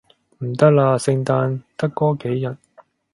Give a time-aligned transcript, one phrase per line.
[0.39, 2.57] 唔得啦，聖誕得嗰幾日